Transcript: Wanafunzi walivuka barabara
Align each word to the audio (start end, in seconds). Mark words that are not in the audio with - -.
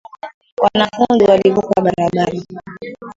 Wanafunzi 0.61 1.23
walivuka 1.25 1.73
barabara 1.83 2.39